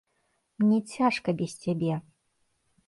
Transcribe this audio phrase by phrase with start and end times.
[0.63, 1.93] Мне цяжка без цябе.